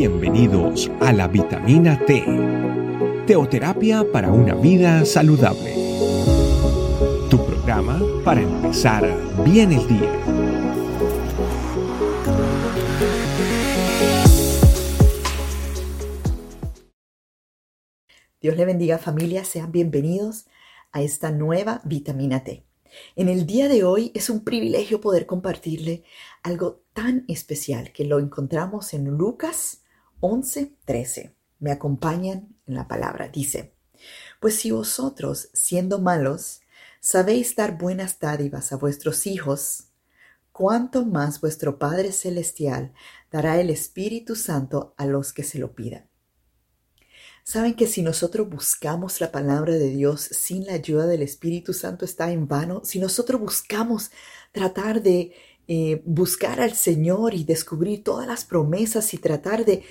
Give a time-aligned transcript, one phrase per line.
[0.00, 2.24] Bienvenidos a la vitamina T,
[3.26, 5.74] teoterapia para una vida saludable.
[7.28, 9.04] Tu programa para empezar
[9.44, 10.10] bien el día.
[18.40, 20.46] Dios le bendiga familia, sean bienvenidos
[20.92, 22.64] a esta nueva vitamina T.
[23.16, 26.04] En el día de hoy es un privilegio poder compartirle
[26.42, 29.82] algo tan especial que lo encontramos en Lucas
[30.20, 31.34] 11:13.
[31.58, 33.28] Me acompañan en la palabra.
[33.28, 33.74] Dice,
[34.40, 36.60] pues si vosotros, siendo malos,
[37.00, 39.84] sabéis dar buenas dádivas a vuestros hijos,
[40.52, 42.92] cuánto más vuestro Padre Celestial
[43.30, 46.10] dará el Espíritu Santo a los que se lo pidan.
[47.44, 52.04] Saben que si nosotros buscamos la palabra de Dios sin la ayuda del Espíritu Santo
[52.04, 52.82] está en vano.
[52.84, 54.10] Si nosotros buscamos
[54.52, 55.32] tratar de
[55.72, 59.84] eh, buscar al Señor y descubrir todas las promesas y tratar de,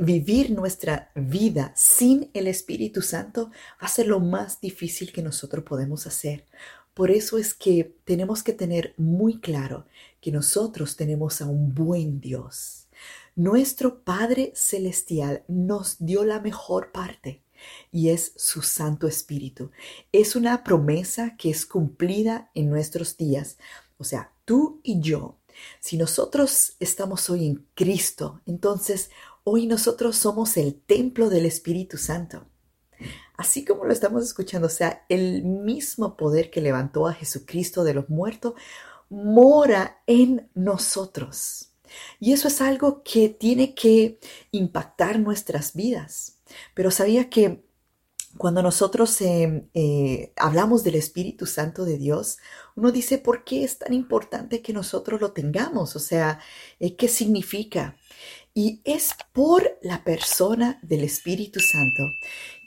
[0.00, 3.50] vivir nuestra vida sin el Espíritu Santo,
[3.82, 6.46] va a ser lo más difícil que nosotros podemos hacer.
[6.94, 9.86] Por eso es que tenemos que tener muy claro
[10.20, 12.80] que nosotros tenemos a un buen Dios
[13.36, 17.42] nuestro Padre Celestial nos dio la mejor parte
[17.90, 19.70] y es su Santo Espíritu.
[20.12, 23.56] Es una promesa que es cumplida en nuestros días.
[24.00, 25.38] O sea, tú y yo,
[25.78, 29.10] si nosotros estamos hoy en Cristo, entonces
[29.44, 32.46] hoy nosotros somos el templo del Espíritu Santo.
[33.36, 37.94] Así como lo estamos escuchando, o sea, el mismo poder que levantó a Jesucristo de
[37.94, 38.54] los muertos
[39.10, 41.72] mora en nosotros.
[42.20, 44.18] Y eso es algo que tiene que
[44.50, 46.38] impactar nuestras vidas.
[46.74, 47.64] Pero sabía que
[48.38, 52.38] cuando nosotros eh, eh, hablamos del Espíritu Santo de Dios,
[52.76, 55.96] uno dice, ¿por qué es tan importante que nosotros lo tengamos?
[55.96, 56.40] O sea,
[56.78, 57.96] eh, ¿qué significa?
[58.54, 62.04] Y es por la persona del Espíritu Santo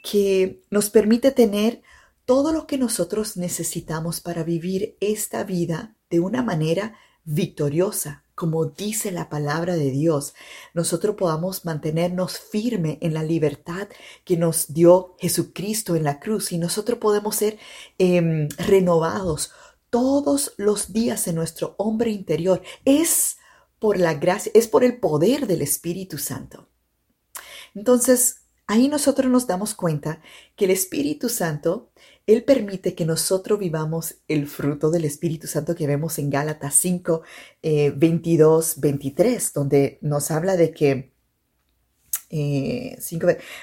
[0.03, 1.81] que nos permite tener
[2.25, 9.11] todo lo que nosotros necesitamos para vivir esta vida de una manera victoriosa, como dice
[9.11, 10.33] la palabra de Dios,
[10.73, 13.87] nosotros podamos mantenernos firme en la libertad
[14.23, 17.59] que nos dio Jesucristo en la cruz y nosotros podemos ser
[17.97, 19.51] em, renovados
[19.89, 22.63] todos los días en nuestro hombre interior.
[22.85, 23.37] Es
[23.77, 26.69] por la gracia, es por el poder del Espíritu Santo.
[27.75, 30.21] Entonces, ahí nosotros nos damos cuenta
[30.55, 31.91] que el Espíritu Santo
[32.25, 37.21] él permite que nosotros vivamos el fruto del Espíritu Santo que vemos en Gálatas 5,
[37.61, 41.13] 22, 23, donde nos habla de que
[42.35, 42.97] eh,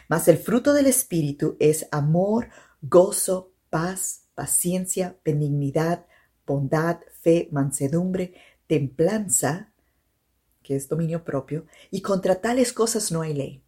[0.09, 2.51] más el fruto del Espíritu es amor,
[2.83, 6.07] gozo, paz, paciencia, benignidad,
[6.47, 8.35] bondad, fe, mansedumbre,
[8.67, 9.73] templanza,
[10.63, 13.65] que es dominio propio, y contra tales cosas no hay ley.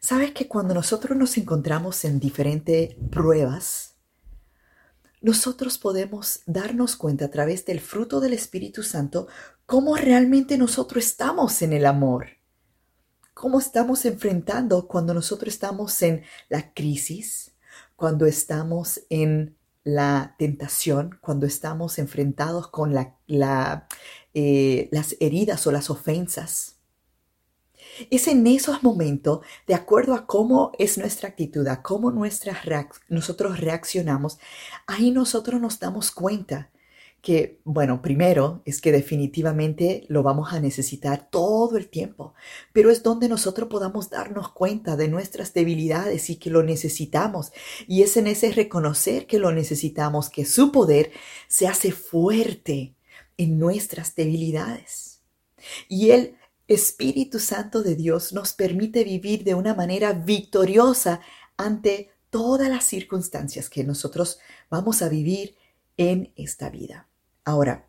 [0.00, 3.96] ¿Sabes que cuando nosotros nos encontramos en diferentes pruebas,
[5.20, 9.28] nosotros podemos darnos cuenta a través del fruto del Espíritu Santo
[9.66, 12.28] cómo realmente nosotros estamos en el amor,
[13.34, 17.54] cómo estamos enfrentando cuando nosotros estamos en la crisis,
[17.94, 22.96] cuando estamos en la tentación, cuando estamos enfrentados con
[24.34, 26.79] eh, las heridas o las ofensas.
[28.08, 32.12] Es en esos momentos, de acuerdo a cómo es nuestra actitud, a cómo
[33.08, 34.38] nosotros reaccionamos,
[34.86, 36.70] ahí nosotros nos damos cuenta
[37.22, 42.34] que, bueno, primero es que definitivamente lo vamos a necesitar todo el tiempo,
[42.72, 47.52] pero es donde nosotros podamos darnos cuenta de nuestras debilidades y que lo necesitamos.
[47.86, 51.12] Y es en ese reconocer que lo necesitamos, que su poder
[51.48, 52.94] se hace fuerte
[53.36, 55.20] en nuestras debilidades.
[55.88, 56.36] Y Él
[56.70, 61.20] Espíritu Santo de Dios nos permite vivir de una manera victoriosa
[61.56, 64.38] ante todas las circunstancias que nosotros
[64.70, 65.56] vamos a vivir
[65.96, 67.08] en esta vida.
[67.44, 67.88] Ahora,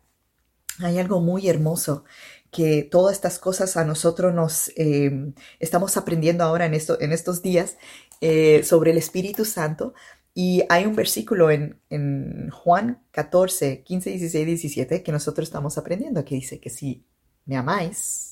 [0.80, 2.04] hay algo muy hermoso
[2.50, 7.40] que todas estas cosas a nosotros nos em, estamos aprendiendo ahora en, esto, en estos
[7.40, 7.76] días
[8.20, 9.94] eh, sobre el Espíritu Santo.
[10.34, 16.24] Y hay un versículo en, en Juan 14, 15, 16, 17 que nosotros estamos aprendiendo
[16.24, 17.04] que dice que si
[17.44, 18.31] me amáis,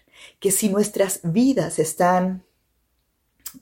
[0.39, 2.43] que si nuestras vidas están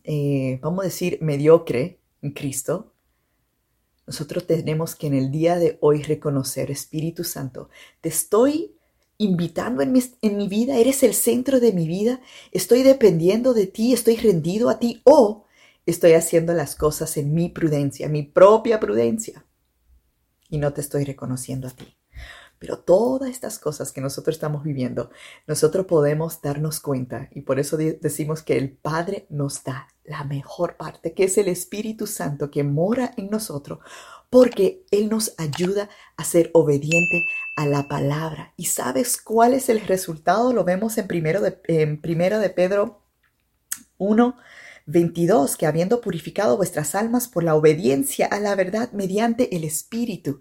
[0.04, 2.94] eh, vamos a decir, mediocre en Cristo,
[4.06, 7.70] nosotros tenemos que en el día de hoy reconocer, Espíritu Santo,
[8.02, 8.76] te estoy
[9.18, 12.22] invitando en mi, en mi vida, eres el centro de mi vida,
[12.52, 15.46] estoy dependiendo de ti, estoy rendido a ti o
[15.86, 19.46] estoy haciendo las cosas en mi prudencia, mi propia prudencia,
[20.50, 21.99] y no te estoy reconociendo a ti.
[22.60, 25.10] Pero todas estas cosas que nosotros estamos viviendo,
[25.48, 30.76] nosotros podemos darnos cuenta y por eso decimos que el Padre nos da la mejor
[30.76, 33.80] parte, que es el Espíritu Santo que mora en nosotros,
[34.30, 37.26] porque Él nos ayuda a ser obediente
[37.56, 38.54] a la palabra.
[38.58, 40.52] ¿Y sabes cuál es el resultado?
[40.52, 43.04] Lo vemos en primero de, en primero de Pedro
[43.98, 44.36] 1,
[44.90, 50.40] 22, que habiendo purificado vuestras almas por la obediencia a la verdad mediante el Espíritu.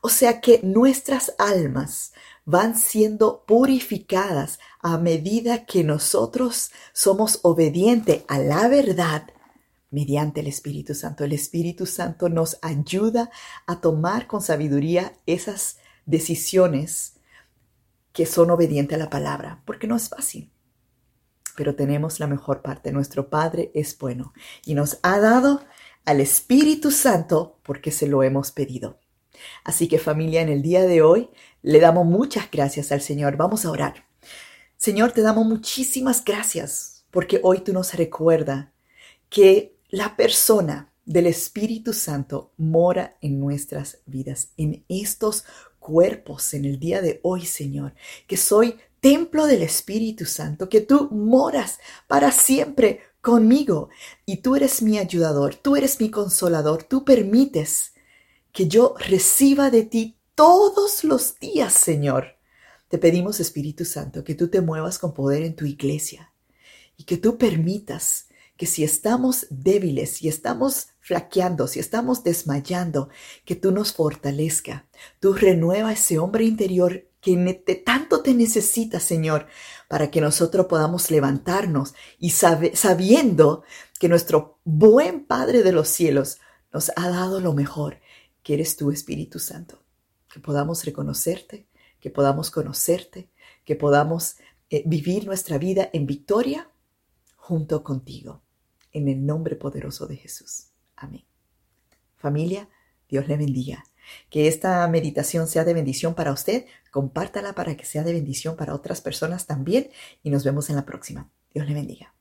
[0.00, 2.12] O sea que nuestras almas
[2.44, 9.24] van siendo purificadas a medida que nosotros somos obedientes a la verdad
[9.90, 11.24] mediante el Espíritu Santo.
[11.24, 13.30] El Espíritu Santo nos ayuda
[13.66, 17.14] a tomar con sabiduría esas decisiones
[18.12, 20.50] que son obedientes a la palabra, porque no es fácil.
[21.56, 22.92] Pero tenemos la mejor parte.
[22.92, 24.32] Nuestro Padre es bueno
[24.64, 25.64] y nos ha dado
[26.04, 28.98] al Espíritu Santo porque se lo hemos pedido.
[29.64, 31.30] Así que familia, en el día de hoy
[31.62, 33.36] le damos muchas gracias al Señor.
[33.36, 34.06] Vamos a orar.
[34.76, 38.68] Señor, te damos muchísimas gracias porque hoy tú nos recuerdas
[39.28, 45.44] que la persona del Espíritu Santo mora en nuestras vidas, en estos
[45.78, 47.94] cuerpos en el día de hoy, Señor,
[48.26, 53.90] que soy templo del Espíritu Santo, que tú moras para siempre conmigo
[54.26, 57.92] y tú eres mi ayudador, tú eres mi consolador, tú permites
[58.52, 62.36] que yo reciba de ti todos los días, Señor.
[62.88, 66.32] Te pedimos, Espíritu Santo, que tú te muevas con poder en tu iglesia
[66.96, 68.26] y que tú permitas
[68.56, 73.08] que si estamos débiles, si estamos flaqueando, si estamos desmayando,
[73.44, 74.86] que tú nos fortalezca.
[75.18, 79.46] Tú renueva ese hombre interior que tanto te necesita, Señor,
[79.88, 83.62] para que nosotros podamos levantarnos y sabiendo
[83.98, 86.38] que nuestro buen Padre de los cielos
[86.72, 88.00] nos ha dado lo mejor
[88.42, 89.82] que eres tú, Espíritu Santo,
[90.32, 91.68] que podamos reconocerte,
[92.00, 93.30] que podamos conocerte,
[93.64, 94.36] que podamos
[94.70, 96.70] eh, vivir nuestra vida en victoria
[97.36, 98.42] junto contigo,
[98.92, 100.68] en el nombre poderoso de Jesús.
[100.96, 101.24] Amén.
[102.16, 102.68] Familia,
[103.08, 103.89] Dios le bendiga.
[104.28, 108.74] Que esta meditación sea de bendición para usted, compártala para que sea de bendición para
[108.74, 109.90] otras personas también
[110.22, 111.30] y nos vemos en la próxima.
[111.52, 112.14] Dios le bendiga.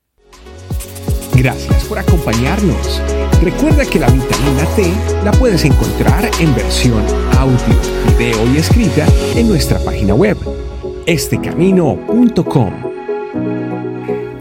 [1.39, 3.01] Gracias por acompañarnos.
[3.41, 4.91] Recuerda que la vitamina T
[5.23, 7.01] la puedes encontrar en versión
[7.37, 10.37] audio, video y escrita en nuestra página web,
[11.05, 12.73] estecamino.com.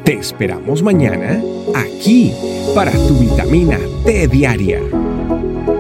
[0.05, 1.41] Te esperamos mañana
[1.75, 2.33] aquí
[2.75, 4.81] para tu vitamina T diaria.